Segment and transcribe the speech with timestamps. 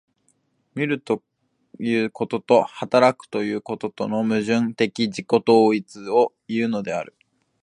[0.73, 1.21] 見ると
[1.77, 7.15] いうことと働くということとの矛盾的自己同一をいうのである。